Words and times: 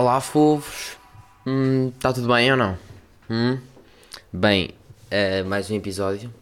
Olá, 0.00 0.18
fofos. 0.18 0.96
Hum, 1.46 1.90
tá 2.00 2.10
tudo 2.10 2.26
bem 2.26 2.50
ou 2.50 2.56
não? 2.56 2.78
Hum? 3.28 3.58
Bem, 4.32 4.70
uh, 5.12 5.46
mais 5.46 5.70
um 5.70 5.74
episódio. 5.74 6.32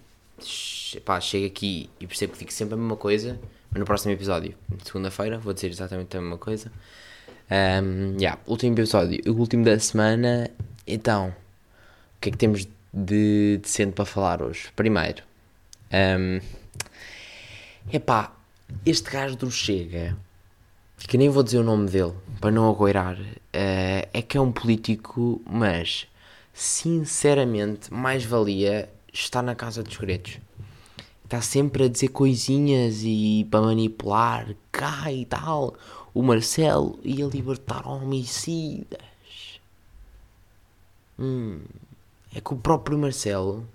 Pá, 1.04 1.20
chego 1.20 1.46
aqui 1.46 1.90
e 1.98 2.06
percebo 2.06 2.34
que 2.34 2.38
digo 2.38 2.52
sempre 2.52 2.74
a 2.74 2.76
mesma 2.76 2.94
coisa, 2.94 3.36
mas 3.68 3.80
no 3.80 3.84
próximo 3.84 4.12
episódio, 4.12 4.54
segunda-feira, 4.84 5.38
vou 5.38 5.52
dizer 5.52 5.70
exatamente 5.70 6.16
a 6.16 6.20
mesma 6.20 6.38
coisa. 6.38 6.70
Um, 7.50 8.16
yeah, 8.16 8.38
último 8.46 8.74
episódio, 8.74 9.20
o 9.26 9.36
último 9.36 9.64
da 9.64 9.76
semana. 9.80 10.48
Então, 10.86 11.30
o 11.30 12.20
que 12.20 12.28
é 12.28 12.32
que 12.32 12.38
temos 12.38 12.64
de 12.94 13.58
decente 13.60 13.90
para 13.90 14.04
falar 14.04 14.40
hoje? 14.40 14.68
Primeiro, 14.76 15.24
um, 15.92 16.40
epá, 17.92 18.32
este 18.86 19.10
gajo 19.10 19.34
do 19.34 19.50
Chega, 19.50 20.16
que 21.06 21.16
nem 21.16 21.28
vou 21.28 21.42
dizer 21.42 21.58
o 21.58 21.62
nome 21.62 21.88
dele, 21.88 22.14
para 22.40 22.50
não 22.50 22.68
agoirar, 22.68 23.18
eh, 23.52 24.08
é 24.12 24.22
que 24.22 24.36
é 24.36 24.40
um 24.40 24.52
político, 24.52 25.40
mas 25.48 26.06
sinceramente 26.52 27.92
mais 27.92 28.24
valia 28.24 28.90
estar 29.12 29.42
na 29.42 29.54
Casa 29.54 29.82
dos 29.82 29.94
Segredos. 29.94 30.38
Está 31.24 31.40
sempre 31.42 31.84
a 31.84 31.88
dizer 31.88 32.08
coisinhas 32.08 33.02
e 33.04 33.46
para 33.50 33.60
manipular, 33.60 34.54
cá 34.72 35.12
e 35.12 35.26
tal. 35.26 35.74
O 36.14 36.22
Marcelo 36.22 36.98
ia 37.04 37.26
libertar 37.26 37.86
homicidas. 37.86 38.98
Hum, 41.18 41.60
é 42.34 42.40
que 42.40 42.54
o 42.54 42.56
próprio 42.56 42.98
Marcelo 42.98 43.68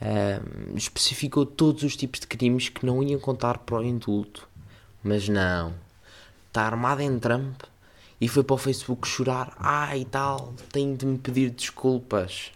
ahm, 0.00 0.76
especificou 0.76 1.44
todos 1.44 1.82
os 1.82 1.96
tipos 1.96 2.20
de 2.20 2.26
crimes 2.26 2.68
que 2.68 2.86
não 2.86 3.02
iam 3.02 3.18
contar 3.18 3.58
para 3.58 3.78
o 3.78 3.84
indulto. 3.84 4.48
Mas 5.02 5.28
não. 5.28 5.74
Está 6.56 6.64
armado 6.64 7.02
em 7.02 7.18
Trump 7.18 7.64
e 8.18 8.26
foi 8.26 8.42
para 8.42 8.54
o 8.54 8.56
Facebook 8.56 9.06
chorar. 9.06 9.54
Ah, 9.58 9.94
e 9.94 10.06
tal, 10.06 10.54
tenho 10.72 10.96
de 10.96 11.04
me 11.04 11.18
pedir 11.18 11.50
desculpas. 11.50 12.50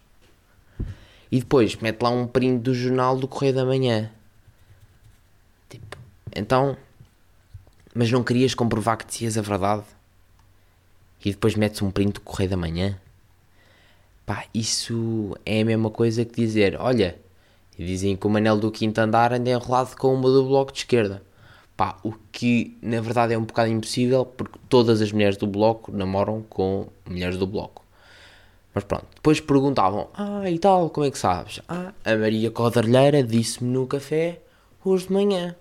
E 1.31 1.41
depois 1.41 1.77
mete 1.77 2.01
lá 2.01 2.09
um 2.09 2.27
print 2.27 2.63
do 2.63 2.73
jornal 2.73 3.19
do 3.19 3.29
Correio 3.29 3.57
da 3.57 3.63
Manhã. 3.63 4.11
Tipo, 5.69 5.99
então. 6.35 6.79
Mas 7.95 8.11
não 8.11 8.25
querias 8.25 8.55
comprovar 8.55 8.97
que 8.97 9.05
dizias 9.05 9.37
a 9.37 9.43
verdade? 9.43 9.85
E 11.23 11.33
depois 11.33 11.55
metes 11.55 11.83
um 11.83 11.91
print 11.91 12.15
do 12.15 12.21
Correio 12.23 12.49
da 12.49 12.57
Manhã? 12.57 12.99
Pá, 14.25 14.47
isso 14.55 15.37
é 15.45 15.61
a 15.61 15.65
mesma 15.67 15.91
coisa 15.91 16.25
que 16.25 16.37
dizer: 16.37 16.75
olha, 16.81 17.21
dizem 17.79 18.17
que 18.17 18.27
o 18.27 18.31
Manel 18.31 18.57
do 18.57 18.71
quinto 18.71 18.99
andar 18.99 19.35
anda 19.35 19.51
enrolado 19.51 19.95
com 19.99 20.15
uma 20.15 20.31
do 20.31 20.47
bloco 20.47 20.73
de 20.73 20.79
esquerda. 20.79 21.23
Pá, 21.81 21.97
o 22.03 22.13
que 22.31 22.77
na 22.83 23.01
verdade 23.01 23.33
é 23.33 23.39
um 23.39 23.45
bocado 23.45 23.71
impossível 23.71 24.27
porque 24.27 24.59
todas 24.69 25.01
as 25.01 25.13
mulheres 25.13 25.39
do 25.39 25.47
bloco 25.47 25.91
namoram 25.91 26.43
com 26.43 26.89
mulheres 27.09 27.39
do 27.39 27.47
bloco. 27.47 27.83
Mas 28.75 28.85
pronto, 28.85 29.07
depois 29.15 29.41
perguntavam: 29.41 30.09
Ah, 30.13 30.51
e 30.51 30.59
tal, 30.59 30.91
como 30.91 31.07
é 31.07 31.11
que 31.11 31.17
sabes? 31.19 31.63
Ah, 31.67 31.95
a 32.05 32.17
Maria 32.17 32.51
Codalheira 32.51 33.23
disse-me 33.23 33.71
no 33.71 33.87
café 33.87 34.43
hoje 34.85 35.07
de 35.07 35.15
manhã. 35.15 35.57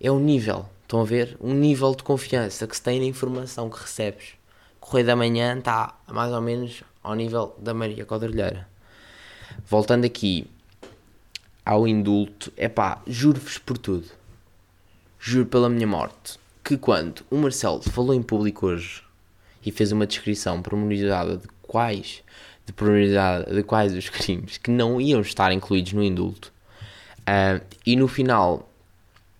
É 0.00 0.08
um 0.08 0.20
nível, 0.20 0.66
estão 0.82 1.00
a 1.00 1.04
ver? 1.04 1.36
Um 1.40 1.52
nível 1.52 1.96
de 1.96 2.04
confiança 2.04 2.64
que 2.68 2.76
se 2.76 2.82
tem 2.82 3.00
na 3.00 3.06
informação 3.06 3.68
que 3.68 3.80
recebes. 3.80 4.34
Correio 4.78 5.04
da 5.08 5.16
Manhã 5.16 5.58
está 5.58 5.98
mais 6.06 6.32
ou 6.32 6.40
menos 6.40 6.84
ao 7.02 7.16
nível 7.16 7.56
da 7.58 7.74
Maria 7.74 8.04
Codalheira. 8.04 8.68
Voltando 9.66 10.04
aqui 10.04 10.48
ao 11.66 11.88
indulto, 11.88 12.52
é 12.56 12.68
pá, 12.68 13.02
juro-vos 13.04 13.58
por 13.58 13.76
tudo, 13.76 14.16
juro 15.18 15.46
pela 15.46 15.68
minha 15.68 15.86
morte, 15.86 16.38
que 16.64 16.76
quando 16.76 17.24
o 17.30 17.36
Marcelo 17.36 17.82
falou 17.82 18.14
em 18.14 18.22
público 18.22 18.66
hoje 18.66 19.02
e 19.64 19.70
fez 19.70 19.92
uma 19.92 20.06
descrição 20.06 20.62
pormenorizada 20.62 21.36
de 21.36 21.48
quais, 21.62 22.22
de 22.66 22.72
de 23.54 23.62
quais 23.62 23.94
os 23.94 24.08
crimes 24.08 24.58
que 24.58 24.70
não 24.70 25.00
iam 25.00 25.20
estar 25.20 25.52
incluídos 25.52 25.92
no 25.92 26.02
indulto, 26.02 26.52
ah, 27.26 27.60
e 27.84 27.96
no 27.96 28.08
final 28.08 28.68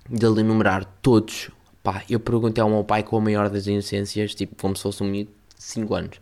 dele 0.09 0.41
enumerar 0.41 0.85
todos, 1.03 1.51
pá, 1.83 2.03
eu 2.09 2.21
perguntei 2.21 2.63
ao 2.63 2.69
meu 2.69 2.85
pai 2.85 3.03
com 3.03 3.17
a 3.17 3.21
maior 3.21 3.49
das 3.49 3.67
inocências, 3.67 4.35
tipo, 4.35 4.55
como 4.57 4.77
se 4.77 4.83
fosse 4.83 5.03
um 5.03 5.07
menino 5.07 5.31
de 5.57 5.63
5 5.63 5.95
anos: 5.95 6.21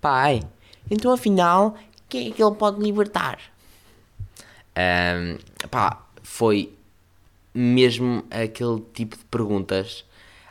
Pai, 0.00 0.42
então 0.90 1.12
afinal, 1.12 1.76
quem 2.08 2.28
é 2.28 2.30
que 2.32 2.42
ele 2.42 2.54
pode 2.54 2.80
libertar? 2.80 3.38
Ahm, 4.74 5.38
pá, 5.70 6.04
foi 6.22 6.72
mesmo 7.56 8.24
aquele 8.30 8.80
tipo 8.92 9.16
de 9.16 9.24
perguntas 9.24 10.04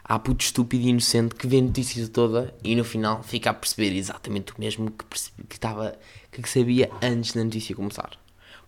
há 0.03 0.19
puto 0.19 0.43
estúpido 0.43 0.85
e 0.85 0.89
inocente 0.89 1.35
que 1.35 1.47
vê 1.47 1.57
a 1.59 1.61
notícia 1.61 2.07
toda 2.07 2.53
e 2.63 2.75
no 2.75 2.83
final 2.83 3.23
fica 3.23 3.49
a 3.49 3.53
perceber 3.53 3.95
exatamente 3.95 4.53
o 4.53 4.55
mesmo 4.59 4.91
que 4.91 5.05
que 5.47 5.55
estava 5.55 5.97
que 6.31 6.49
sabia 6.49 6.91
antes 7.01 7.33
da 7.33 7.43
notícia 7.43 7.75
começar. 7.75 8.11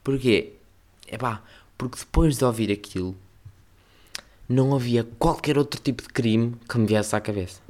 Porquê? 0.03 0.53
É 1.07 1.17
pá, 1.17 1.43
porque 1.77 1.99
depois 1.99 2.37
de 2.37 2.45
ouvir 2.45 2.71
aquilo 2.71 3.15
não 4.47 4.73
havia 4.73 5.03
qualquer 5.03 5.57
outro 5.57 5.79
tipo 5.81 6.01
de 6.01 6.09
crime 6.09 6.55
que 6.69 6.77
me 6.77 6.87
viesse 6.87 7.15
à 7.15 7.19
cabeça. 7.19 7.61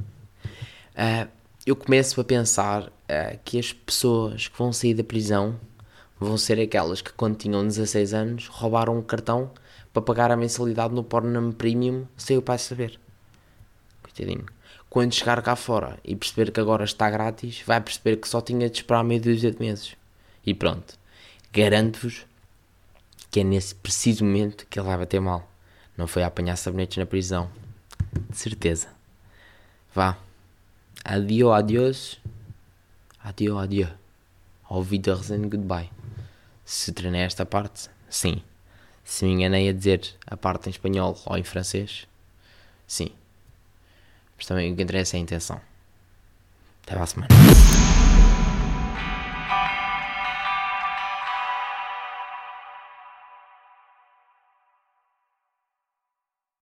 Ah, 0.94 1.26
eu 1.66 1.74
começo 1.76 2.20
a 2.20 2.24
pensar 2.24 2.92
ah, 3.08 3.36
que 3.44 3.58
as 3.58 3.72
pessoas 3.72 4.48
que 4.48 4.56
vão 4.56 4.72
sair 4.72 4.94
da 4.94 5.04
prisão 5.04 5.58
vão 6.18 6.36
ser 6.36 6.60
aquelas 6.60 7.00
que, 7.00 7.12
quando 7.12 7.36
tinham 7.36 7.66
16 7.66 8.14
anos, 8.14 8.46
roubaram 8.48 8.98
um 8.98 9.02
cartão 9.02 9.50
para 9.92 10.02
pagar 10.02 10.30
a 10.30 10.36
mensalidade 10.36 10.94
no 10.94 11.04
Pornhub 11.04 11.54
Premium 11.54 12.06
sem 12.16 12.36
o 12.36 12.42
pai 12.42 12.58
saber. 12.58 12.98
Coitadinho. 14.02 14.46
Quando 14.90 15.14
chegar 15.14 15.42
cá 15.42 15.54
fora 15.54 15.98
e 16.02 16.16
perceber 16.16 16.50
que 16.50 16.60
agora 16.60 16.84
está 16.84 17.10
grátis, 17.10 17.62
vai 17.66 17.80
perceber 17.80 18.16
que 18.16 18.28
só 18.28 18.40
tinha 18.40 18.70
de 18.70 18.78
esperar 18.78 19.04
meio 19.04 19.20
dúzia 19.20 19.50
de 19.50 19.60
meses. 19.60 19.94
E 20.44 20.54
pronto. 20.54 20.98
Garanto-vos 21.52 22.26
que 23.30 23.40
é 23.40 23.44
nesse 23.44 23.74
preciso 23.74 24.24
momento 24.24 24.66
que 24.68 24.78
ele 24.78 24.86
vai 24.86 24.96
bater 24.96 25.20
mal. 25.20 25.48
Não 25.96 26.06
foi 26.06 26.22
a 26.22 26.28
apanhar 26.28 26.56
sabonetes 26.56 26.96
na 26.96 27.06
prisão. 27.06 27.50
De 28.30 28.36
certeza. 28.36 28.88
Vá. 29.94 30.16
Adio, 31.04 31.52
adiós. 31.52 32.18
Adio, 33.22 33.58
adio. 33.58 33.88
Au 34.70 34.80
Wiedersehen, 34.80 35.48
goodbye. 35.48 35.97
Se 36.68 36.92
treinei 36.92 37.22
esta 37.22 37.46
parte, 37.46 37.88
sim. 38.10 38.42
Se 39.02 39.24
me 39.24 39.32
enganei 39.32 39.70
a 39.70 39.72
dizer 39.72 40.14
a 40.26 40.36
parte 40.36 40.68
em 40.68 40.70
espanhol 40.70 41.18
ou 41.24 41.38
em 41.38 41.42
francês, 41.42 42.06
sim. 42.86 43.10
Mas 44.36 44.44
também 44.44 44.70
o 44.70 44.76
que 44.76 44.82
interessa 44.82 45.16
é 45.16 45.18
a 45.18 45.22
intenção. 45.22 45.58
Até 46.82 46.98
a 46.98 47.06
semana. 47.06 47.28